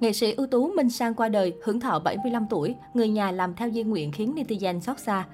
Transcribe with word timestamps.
Nghệ 0.00 0.12
sĩ 0.12 0.32
ưu 0.32 0.46
tú 0.46 0.72
Minh 0.76 0.90
Sang 0.90 1.14
qua 1.14 1.28
đời, 1.28 1.54
hưởng 1.64 1.80
thọ 1.80 1.98
75 1.98 2.46
tuổi, 2.50 2.74
người 2.94 3.08
nhà 3.08 3.30
làm 3.30 3.54
theo 3.54 3.70
di 3.70 3.82
nguyện 3.82 4.12
khiến 4.12 4.34
netizen 4.34 4.80
xót 4.80 4.98
xa. 4.98 5.26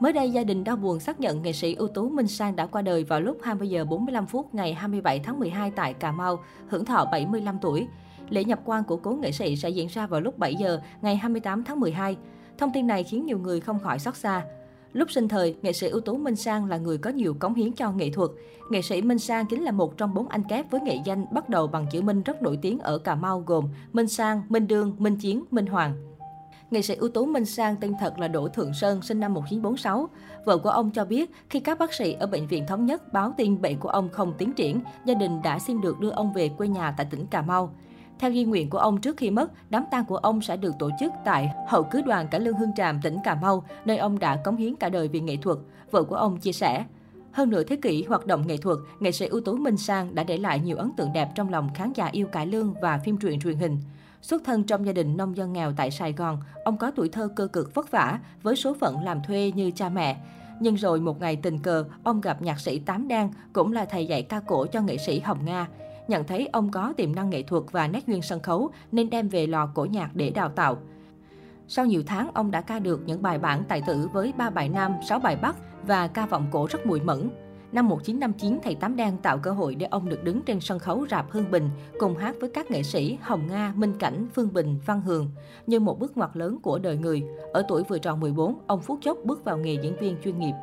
Mới 0.00 0.12
đây, 0.12 0.30
gia 0.30 0.44
đình 0.44 0.64
đau 0.64 0.76
buồn 0.76 1.00
xác 1.00 1.20
nhận 1.20 1.42
nghệ 1.42 1.52
sĩ 1.52 1.74
ưu 1.74 1.88
tú 1.88 2.08
Minh 2.08 2.26
Sang 2.26 2.56
đã 2.56 2.66
qua 2.66 2.82
đời 2.82 3.04
vào 3.04 3.20
lúc 3.20 3.38
20 3.42 3.68
giờ 3.68 3.84
45 3.84 4.26
phút 4.26 4.54
ngày 4.54 4.74
27 4.74 5.20
tháng 5.20 5.38
12 5.38 5.70
tại 5.70 5.94
Cà 5.94 6.12
Mau, 6.12 6.40
hưởng 6.68 6.84
thọ 6.84 7.04
75 7.12 7.58
tuổi. 7.62 7.86
Lễ 8.28 8.44
nhập 8.44 8.60
quan 8.64 8.84
của 8.84 8.96
cố 8.96 9.10
nghệ 9.10 9.32
sĩ 9.32 9.56
sẽ 9.56 9.68
diễn 9.68 9.88
ra 9.88 10.06
vào 10.06 10.20
lúc 10.20 10.38
7 10.38 10.54
giờ 10.54 10.80
ngày 11.02 11.16
28 11.16 11.64
tháng 11.64 11.80
12. 11.80 12.16
Thông 12.58 12.72
tin 12.74 12.86
này 12.86 13.04
khiến 13.04 13.26
nhiều 13.26 13.38
người 13.38 13.60
không 13.60 13.78
khỏi 13.80 13.98
xót 13.98 14.16
xa. 14.16 14.44
Lúc 14.92 15.10
sinh 15.10 15.28
thời, 15.28 15.56
nghệ 15.62 15.72
sĩ 15.72 15.88
ưu 15.88 16.00
tú 16.00 16.16
Minh 16.16 16.36
Sang 16.36 16.64
là 16.64 16.76
người 16.76 16.98
có 16.98 17.10
nhiều 17.10 17.34
cống 17.34 17.54
hiến 17.54 17.72
cho 17.72 17.92
nghệ 17.92 18.10
thuật. 18.10 18.30
Nghệ 18.70 18.82
sĩ 18.82 19.02
Minh 19.02 19.18
Sang 19.18 19.46
chính 19.46 19.62
là 19.62 19.70
một 19.70 19.96
trong 19.96 20.14
bốn 20.14 20.28
anh 20.28 20.42
kép 20.48 20.70
với 20.70 20.80
nghệ 20.80 20.98
danh 21.04 21.26
bắt 21.32 21.48
đầu 21.48 21.66
bằng 21.66 21.86
chữ 21.92 22.02
Minh 22.02 22.22
rất 22.22 22.42
nổi 22.42 22.58
tiếng 22.62 22.78
ở 22.78 22.98
Cà 22.98 23.14
Mau 23.14 23.40
gồm 23.46 23.68
Minh 23.92 24.08
Sang, 24.08 24.42
Minh 24.48 24.66
Đương, 24.66 24.96
Minh 24.98 25.16
Chiến, 25.16 25.44
Minh 25.50 25.66
Hoàng. 25.66 25.92
Nghệ 26.70 26.82
sĩ 26.82 26.94
ưu 26.94 27.08
tú 27.08 27.26
Minh 27.26 27.44
Sang 27.44 27.76
tên 27.76 27.94
thật 28.00 28.18
là 28.18 28.28
Đỗ 28.28 28.48
Thượng 28.48 28.74
Sơn, 28.74 29.02
sinh 29.02 29.20
năm 29.20 29.34
1946. 29.34 30.08
Vợ 30.44 30.58
của 30.58 30.70
ông 30.70 30.90
cho 30.90 31.04
biết, 31.04 31.30
khi 31.50 31.60
các 31.60 31.78
bác 31.78 31.94
sĩ 31.94 32.12
ở 32.12 32.26
Bệnh 32.26 32.46
viện 32.46 32.66
Thống 32.66 32.86
nhất 32.86 33.12
báo 33.12 33.34
tin 33.36 33.60
bệnh 33.60 33.78
của 33.78 33.88
ông 33.88 34.08
không 34.08 34.34
tiến 34.38 34.52
triển, 34.52 34.80
gia 35.04 35.14
đình 35.14 35.42
đã 35.42 35.58
xin 35.58 35.80
được 35.80 36.00
đưa 36.00 36.10
ông 36.10 36.32
về 36.32 36.48
quê 36.48 36.68
nhà 36.68 36.94
tại 36.96 37.06
tỉnh 37.10 37.26
Cà 37.26 37.42
Mau. 37.42 37.70
Theo 38.18 38.32
di 38.32 38.44
nguyện 38.44 38.70
của 38.70 38.78
ông 38.78 39.00
trước 39.00 39.16
khi 39.16 39.30
mất, 39.30 39.52
đám 39.70 39.84
tang 39.90 40.04
của 40.04 40.16
ông 40.16 40.40
sẽ 40.40 40.56
được 40.56 40.74
tổ 40.78 40.90
chức 41.00 41.12
tại 41.24 41.52
hậu 41.68 41.82
cứ 41.82 42.02
đoàn 42.02 42.28
cả 42.30 42.38
Lương 42.38 42.56
Hương 42.56 42.74
Tràm, 42.76 43.00
tỉnh 43.02 43.16
Cà 43.24 43.34
Mau, 43.34 43.64
nơi 43.84 43.96
ông 43.96 44.18
đã 44.18 44.36
cống 44.36 44.56
hiến 44.56 44.76
cả 44.76 44.88
đời 44.88 45.08
vì 45.08 45.20
nghệ 45.20 45.36
thuật. 45.36 45.58
Vợ 45.90 46.02
của 46.02 46.16
ông 46.16 46.38
chia 46.38 46.52
sẻ. 46.52 46.84
Hơn 47.32 47.50
nửa 47.50 47.62
thế 47.62 47.76
kỷ 47.76 48.02
hoạt 48.02 48.26
động 48.26 48.46
nghệ 48.46 48.56
thuật, 48.56 48.78
nghệ 49.00 49.12
sĩ 49.12 49.26
ưu 49.26 49.40
tú 49.40 49.56
Minh 49.56 49.76
Sang 49.76 50.14
đã 50.14 50.24
để 50.24 50.36
lại 50.36 50.60
nhiều 50.60 50.76
ấn 50.76 50.92
tượng 50.96 51.12
đẹp 51.12 51.28
trong 51.34 51.50
lòng 51.50 51.70
khán 51.74 51.92
giả 51.92 52.06
yêu 52.12 52.26
cải 52.26 52.46
lương 52.46 52.74
và 52.82 52.98
phim 52.98 53.16
truyện 53.16 53.40
truyền 53.40 53.56
hình. 53.56 53.78
Xuất 54.22 54.42
thân 54.44 54.64
trong 54.64 54.86
gia 54.86 54.92
đình 54.92 55.16
nông 55.16 55.36
dân 55.36 55.52
nghèo 55.52 55.72
tại 55.76 55.90
Sài 55.90 56.12
Gòn, 56.12 56.38
ông 56.64 56.76
có 56.76 56.90
tuổi 56.90 57.08
thơ 57.08 57.28
cơ 57.36 57.46
cực 57.46 57.74
vất 57.74 57.90
vả 57.90 58.18
với 58.42 58.56
số 58.56 58.74
phận 58.74 59.04
làm 59.04 59.22
thuê 59.22 59.52
như 59.54 59.70
cha 59.70 59.88
mẹ. 59.88 60.16
Nhưng 60.60 60.74
rồi 60.74 61.00
một 61.00 61.20
ngày 61.20 61.36
tình 61.36 61.58
cờ, 61.58 61.84
ông 62.04 62.20
gặp 62.20 62.42
nhạc 62.42 62.60
sĩ 62.60 62.78
Tám 62.78 63.08
Đan, 63.08 63.30
cũng 63.52 63.72
là 63.72 63.84
thầy 63.84 64.06
dạy 64.06 64.22
ca 64.22 64.40
cổ 64.40 64.66
cho 64.66 64.80
nghệ 64.80 64.96
sĩ 64.96 65.20
Hồng 65.20 65.44
Nga 65.44 65.68
nhận 66.08 66.24
thấy 66.24 66.48
ông 66.52 66.70
có 66.70 66.92
tiềm 66.96 67.14
năng 67.14 67.30
nghệ 67.30 67.42
thuật 67.42 67.62
và 67.72 67.88
nét 67.88 68.06
duyên 68.06 68.22
sân 68.22 68.40
khấu 68.40 68.70
nên 68.92 69.10
đem 69.10 69.28
về 69.28 69.46
lò 69.46 69.66
cổ 69.74 69.84
nhạc 69.84 70.10
để 70.14 70.30
đào 70.30 70.48
tạo. 70.48 70.76
Sau 71.68 71.86
nhiều 71.86 72.02
tháng, 72.06 72.30
ông 72.34 72.50
đã 72.50 72.60
ca 72.60 72.78
được 72.78 73.00
những 73.06 73.22
bài 73.22 73.38
bản 73.38 73.62
tài 73.68 73.82
tử 73.86 74.08
với 74.12 74.32
3 74.38 74.50
bài 74.50 74.68
nam, 74.68 74.92
6 75.08 75.18
bài 75.18 75.36
bắc 75.36 75.56
và 75.86 76.06
ca 76.06 76.26
vọng 76.26 76.46
cổ 76.50 76.66
rất 76.70 76.86
mùi 76.86 77.00
mẫn. 77.00 77.30
Năm 77.72 77.88
1959, 77.88 78.58
thầy 78.62 78.74
Tám 78.74 78.96
Đan 78.96 79.16
tạo 79.16 79.38
cơ 79.38 79.50
hội 79.50 79.74
để 79.74 79.86
ông 79.86 80.08
được 80.08 80.24
đứng 80.24 80.42
trên 80.42 80.60
sân 80.60 80.78
khấu 80.78 81.06
rạp 81.10 81.30
Hương 81.30 81.50
Bình, 81.50 81.70
cùng 81.98 82.16
hát 82.16 82.36
với 82.40 82.50
các 82.54 82.70
nghệ 82.70 82.82
sĩ 82.82 83.18
Hồng 83.20 83.46
Nga, 83.46 83.72
Minh 83.76 83.94
Cảnh, 83.98 84.26
Phương 84.34 84.52
Bình, 84.52 84.78
Văn 84.86 85.00
Hường, 85.00 85.30
như 85.66 85.80
một 85.80 85.98
bước 85.98 86.16
ngoặt 86.16 86.30
lớn 86.36 86.58
của 86.62 86.78
đời 86.78 86.96
người. 86.96 87.22
Ở 87.52 87.62
tuổi 87.68 87.82
vừa 87.88 87.98
tròn 87.98 88.20
14, 88.20 88.58
ông 88.66 88.80
phút 88.80 88.98
chốc 89.02 89.18
bước 89.24 89.44
vào 89.44 89.58
nghề 89.58 89.74
diễn 89.82 89.96
viên 89.96 90.16
chuyên 90.24 90.38
nghiệp. 90.38 90.54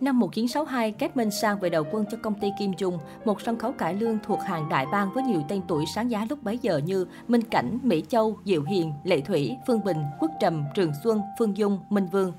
Năm 0.00 0.18
1962, 0.18 0.92
Kết 0.92 1.16
Minh 1.16 1.30
sang 1.30 1.60
về 1.60 1.70
đầu 1.70 1.84
quân 1.92 2.04
cho 2.10 2.18
công 2.22 2.34
ty 2.40 2.48
Kim 2.58 2.72
Dung, 2.78 2.98
một 3.24 3.40
sân 3.40 3.58
khấu 3.58 3.72
cải 3.72 3.94
lương 3.94 4.18
thuộc 4.22 4.40
hàng 4.40 4.68
đại 4.68 4.86
bang 4.92 5.10
với 5.14 5.22
nhiều 5.24 5.42
tên 5.48 5.62
tuổi 5.68 5.84
sáng 5.94 6.10
giá 6.10 6.26
lúc 6.30 6.42
bấy 6.42 6.58
giờ 6.58 6.78
như 6.78 7.06
Minh 7.28 7.42
Cảnh, 7.42 7.78
Mỹ 7.82 8.04
Châu, 8.08 8.38
Diệu 8.44 8.62
Hiền, 8.62 8.92
Lệ 9.04 9.20
Thủy, 9.20 9.56
Phương 9.66 9.84
Bình, 9.84 9.96
Quốc 10.20 10.30
Trầm, 10.40 10.64
Trường 10.74 10.92
Xuân, 11.04 11.20
Phương 11.38 11.56
Dung, 11.56 11.78
Minh 11.90 12.06
Vương. 12.06 12.32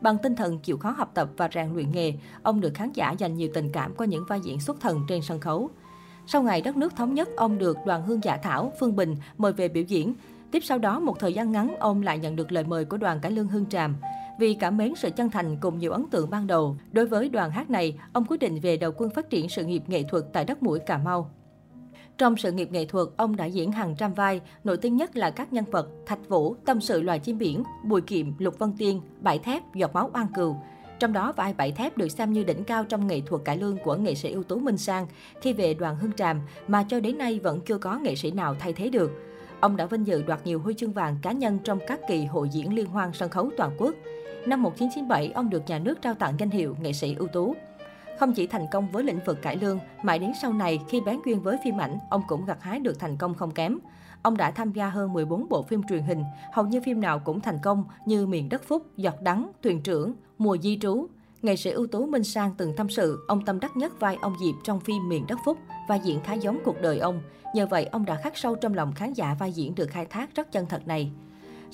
Bằng 0.00 0.18
tinh 0.18 0.36
thần 0.36 0.58
chịu 0.58 0.78
khó 0.78 0.90
học 0.90 1.10
tập 1.14 1.28
và 1.36 1.48
rèn 1.54 1.74
luyện 1.74 1.92
nghề, 1.92 2.12
ông 2.42 2.60
được 2.60 2.74
khán 2.74 2.92
giả 2.92 3.14
dành 3.18 3.36
nhiều 3.36 3.48
tình 3.54 3.72
cảm 3.72 3.94
qua 3.94 4.06
những 4.06 4.24
vai 4.28 4.40
diễn 4.40 4.60
xuất 4.60 4.80
thần 4.80 5.00
trên 5.08 5.22
sân 5.22 5.40
khấu. 5.40 5.70
Sau 6.26 6.42
ngày 6.42 6.60
đất 6.60 6.76
nước 6.76 6.96
thống 6.96 7.14
nhất, 7.14 7.28
ông 7.36 7.58
được 7.58 7.76
đoàn 7.86 8.02
hương 8.02 8.20
giả 8.24 8.36
thảo, 8.36 8.72
Phương 8.80 8.96
Bình 8.96 9.16
mời 9.38 9.52
về 9.52 9.68
biểu 9.68 9.82
diễn. 9.82 10.14
Tiếp 10.50 10.60
sau 10.64 10.78
đó, 10.78 11.00
một 11.00 11.18
thời 11.18 11.32
gian 11.32 11.52
ngắn, 11.52 11.74
ông 11.78 12.02
lại 12.02 12.18
nhận 12.18 12.36
được 12.36 12.52
lời 12.52 12.64
mời 12.64 12.84
của 12.84 12.96
đoàn 12.96 13.20
cải 13.20 13.32
lương 13.32 13.48
Hương 13.48 13.66
Tràm. 13.66 13.96
Vì 14.38 14.54
cảm 14.54 14.76
mến 14.76 14.94
sự 14.96 15.10
chân 15.10 15.30
thành 15.30 15.56
cùng 15.60 15.78
nhiều 15.78 15.92
ấn 15.92 16.04
tượng 16.10 16.30
ban 16.30 16.46
đầu, 16.46 16.76
đối 16.92 17.06
với 17.06 17.28
đoàn 17.28 17.50
hát 17.50 17.70
này, 17.70 17.98
ông 18.12 18.24
quyết 18.24 18.40
định 18.40 18.60
về 18.60 18.76
đầu 18.76 18.92
quân 18.96 19.10
phát 19.10 19.30
triển 19.30 19.48
sự 19.48 19.64
nghiệp 19.64 19.82
nghệ 19.86 20.02
thuật 20.02 20.24
tại 20.32 20.44
đất 20.44 20.62
mũi 20.62 20.78
Cà 20.78 20.98
Mau. 20.98 21.30
Trong 22.18 22.36
sự 22.36 22.52
nghiệp 22.52 22.72
nghệ 22.72 22.84
thuật, 22.84 23.08
ông 23.16 23.36
đã 23.36 23.44
diễn 23.44 23.72
hàng 23.72 23.94
trăm 23.98 24.14
vai, 24.14 24.40
nổi 24.64 24.76
tiếng 24.76 24.96
nhất 24.96 25.16
là 25.16 25.30
các 25.30 25.52
nhân 25.52 25.64
vật 25.70 25.88
Thạch 26.06 26.28
Vũ, 26.28 26.56
Tâm 26.64 26.80
sự 26.80 27.02
loài 27.02 27.18
chim 27.18 27.38
biển, 27.38 27.62
Bùi 27.84 28.00
Kiệm, 28.00 28.38
Lục 28.38 28.58
Vân 28.58 28.72
Tiên, 28.78 29.00
Bãi 29.20 29.38
Thép, 29.38 29.74
Giọt 29.74 29.94
máu 29.94 30.10
oan 30.14 30.26
cừu. 30.34 30.56
Trong 30.98 31.12
đó, 31.12 31.32
vai 31.36 31.54
Bãi 31.54 31.72
Thép 31.72 31.96
được 31.96 32.08
xem 32.08 32.32
như 32.32 32.44
đỉnh 32.44 32.64
cao 32.64 32.84
trong 32.84 33.06
nghệ 33.06 33.20
thuật 33.26 33.44
cải 33.44 33.58
lương 33.58 33.76
của 33.84 33.96
nghệ 33.96 34.14
sĩ 34.14 34.30
ưu 34.32 34.42
tú 34.42 34.58
Minh 34.58 34.78
Sang 34.78 35.06
khi 35.40 35.52
về 35.52 35.74
đoàn 35.74 35.96
Hương 35.96 36.12
Tràm 36.12 36.40
mà 36.68 36.84
cho 36.88 37.00
đến 37.00 37.18
nay 37.18 37.40
vẫn 37.42 37.60
chưa 37.60 37.78
có 37.78 37.98
nghệ 37.98 38.14
sĩ 38.14 38.30
nào 38.30 38.54
thay 38.58 38.72
thế 38.72 38.88
được. 38.88 39.12
Ông 39.60 39.76
đã 39.76 39.86
vinh 39.86 40.06
dự 40.06 40.22
đoạt 40.22 40.40
nhiều 40.44 40.60
huy 40.60 40.74
chương 40.74 40.92
vàng 40.92 41.16
cá 41.22 41.32
nhân 41.32 41.58
trong 41.64 41.78
các 41.86 42.00
kỳ 42.08 42.24
hội 42.24 42.48
diễn 42.48 42.74
liên 42.74 42.86
hoan 42.86 43.12
sân 43.12 43.30
khấu 43.30 43.50
toàn 43.56 43.70
quốc. 43.78 43.94
Năm 44.46 44.62
1997, 44.62 45.32
ông 45.34 45.50
được 45.50 45.62
nhà 45.66 45.78
nước 45.78 46.02
trao 46.02 46.14
tặng 46.14 46.34
danh 46.38 46.50
hiệu 46.50 46.76
nghệ 46.80 46.92
sĩ 46.92 47.14
ưu 47.14 47.28
tú. 47.28 47.54
Không 48.18 48.32
chỉ 48.32 48.46
thành 48.46 48.66
công 48.72 48.90
với 48.90 49.04
lĩnh 49.04 49.20
vực 49.26 49.42
cải 49.42 49.56
lương, 49.56 49.78
mãi 50.02 50.18
đến 50.18 50.32
sau 50.42 50.52
này 50.52 50.80
khi 50.88 51.00
bán 51.00 51.20
duyên 51.26 51.40
với 51.42 51.56
phim 51.64 51.80
ảnh, 51.80 51.98
ông 52.10 52.22
cũng 52.28 52.44
gặt 52.44 52.62
hái 52.62 52.80
được 52.80 52.98
thành 52.98 53.16
công 53.16 53.34
không 53.34 53.50
kém. 53.50 53.78
Ông 54.22 54.36
đã 54.36 54.50
tham 54.50 54.72
gia 54.72 54.88
hơn 54.88 55.12
14 55.12 55.48
bộ 55.48 55.62
phim 55.62 55.82
truyền 55.88 56.02
hình, 56.02 56.24
hầu 56.52 56.66
như 56.66 56.80
phim 56.80 57.00
nào 57.00 57.18
cũng 57.18 57.40
thành 57.40 57.58
công 57.62 57.84
như 58.06 58.26
Miền 58.26 58.48
đất 58.48 58.62
phúc, 58.62 58.86
Giọt 58.96 59.22
đắng, 59.22 59.50
Thuyền 59.62 59.82
trưởng, 59.82 60.14
Mùa 60.38 60.56
di 60.56 60.78
trú. 60.78 61.06
Nghệ 61.42 61.56
sĩ 61.56 61.70
ưu 61.70 61.86
tú 61.86 62.06
Minh 62.06 62.24
Sang 62.24 62.54
từng 62.56 62.76
tâm 62.76 62.88
sự, 62.88 63.24
ông 63.28 63.44
tâm 63.44 63.60
đắc 63.60 63.76
nhất 63.76 64.00
vai 64.00 64.16
ông 64.20 64.34
Diệp 64.40 64.54
trong 64.64 64.80
phim 64.80 65.08
Miền 65.08 65.24
đất 65.28 65.38
phúc 65.44 65.58
và 65.88 65.94
diễn 65.94 66.20
khá 66.20 66.34
giống 66.34 66.58
cuộc 66.64 66.80
đời 66.82 66.98
ông. 66.98 67.22
Nhờ 67.54 67.66
vậy, 67.66 67.84
ông 67.84 68.04
đã 68.04 68.16
khắc 68.16 68.36
sâu 68.36 68.54
trong 68.54 68.74
lòng 68.74 68.92
khán 68.92 69.12
giả 69.12 69.36
vai 69.38 69.52
diễn 69.52 69.74
được 69.74 69.90
khai 69.90 70.06
thác 70.06 70.34
rất 70.34 70.52
chân 70.52 70.66
thật 70.66 70.86
này. 70.86 71.12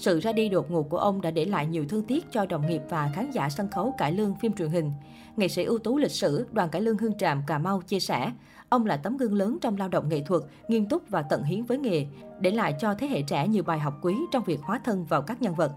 Sự 0.00 0.20
ra 0.20 0.32
đi 0.32 0.48
đột 0.48 0.70
ngột 0.70 0.82
của 0.82 0.98
ông 0.98 1.20
đã 1.20 1.30
để 1.30 1.44
lại 1.44 1.66
nhiều 1.66 1.84
thương 1.88 2.02
tiếc 2.02 2.32
cho 2.32 2.46
đồng 2.46 2.66
nghiệp 2.66 2.82
và 2.88 3.10
khán 3.14 3.30
giả 3.30 3.48
sân 3.48 3.68
khấu 3.70 3.94
cải 3.98 4.12
lương 4.12 4.34
phim 4.34 4.52
truyền 4.52 4.70
hình. 4.70 4.92
Nghệ 5.36 5.48
sĩ 5.48 5.64
ưu 5.64 5.78
tú 5.78 5.98
lịch 5.98 6.10
sử, 6.10 6.46
đoàn 6.52 6.68
cải 6.68 6.82
lương 6.82 6.98
Hương 6.98 7.18
Tràm 7.18 7.42
Cà 7.46 7.58
Mau 7.58 7.82
chia 7.82 8.00
sẻ, 8.00 8.32
ông 8.68 8.86
là 8.86 8.96
tấm 8.96 9.16
gương 9.16 9.34
lớn 9.34 9.58
trong 9.60 9.76
lao 9.76 9.88
động 9.88 10.08
nghệ 10.08 10.22
thuật, 10.26 10.42
nghiêm 10.68 10.86
túc 10.86 11.02
và 11.08 11.22
tận 11.22 11.42
hiến 11.42 11.62
với 11.62 11.78
nghề, 11.78 12.06
để 12.40 12.50
lại 12.50 12.74
cho 12.80 12.94
thế 12.94 13.06
hệ 13.06 13.22
trẻ 13.22 13.48
nhiều 13.48 13.62
bài 13.62 13.78
học 13.78 13.98
quý 14.02 14.16
trong 14.32 14.44
việc 14.44 14.60
hóa 14.62 14.80
thân 14.84 15.04
vào 15.04 15.22
các 15.22 15.42
nhân 15.42 15.54
vật. 15.54 15.72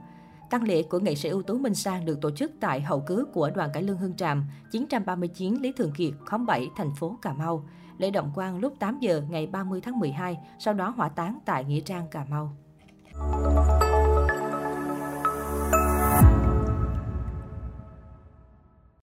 Tăng 0.49 0.63
lễ 0.63 0.83
của 0.83 0.99
nghệ 0.99 1.15
sĩ 1.15 1.29
ưu 1.29 1.43
tú 1.43 1.57
Minh 1.57 1.75
Sang 1.75 2.05
được 2.05 2.21
tổ 2.21 2.31
chức 2.31 2.51
tại 2.59 2.81
hậu 2.81 3.03
cứ 3.07 3.25
của 3.33 3.49
đoàn 3.55 3.69
cải 3.73 3.83
lương 3.83 3.97
Hương 3.97 4.15
Tràm, 4.15 4.45
939 4.71 5.61
Lý 5.61 5.71
Thường 5.71 5.91
Kiệt, 5.91 6.13
khóm 6.25 6.45
7, 6.45 6.69
thành 6.75 6.95
phố 6.95 7.17
Cà 7.21 7.33
Mau. 7.33 7.65
Lễ 7.97 8.11
động 8.11 8.31
quan 8.35 8.59
lúc 8.59 8.73
8 8.79 8.99
giờ 8.99 9.21
ngày 9.29 9.47
30 9.47 9.81
tháng 9.83 9.99
12, 9.99 10.37
sau 10.59 10.73
đó 10.73 10.93
hỏa 10.97 11.09
táng 11.09 11.39
tại 11.45 11.63
Nghĩa 11.63 11.81
Trang, 11.81 12.07
Cà 12.11 12.25
Mau. 12.29 12.55